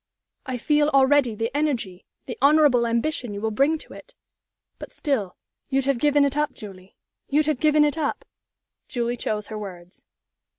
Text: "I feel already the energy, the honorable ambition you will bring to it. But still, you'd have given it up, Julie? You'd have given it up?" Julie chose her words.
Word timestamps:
"I 0.47 0.57
feel 0.57 0.87
already 0.89 1.35
the 1.35 1.55
energy, 1.55 2.03
the 2.25 2.35
honorable 2.41 2.87
ambition 2.87 3.35
you 3.35 3.39
will 3.39 3.51
bring 3.51 3.77
to 3.77 3.93
it. 3.93 4.15
But 4.79 4.91
still, 4.91 5.35
you'd 5.69 5.85
have 5.85 5.99
given 5.99 6.25
it 6.25 6.35
up, 6.35 6.53
Julie? 6.53 6.95
You'd 7.29 7.45
have 7.45 7.59
given 7.59 7.83
it 7.85 7.99
up?" 7.99 8.25
Julie 8.87 9.15
chose 9.15 9.45
her 9.49 9.59
words. 9.59 10.03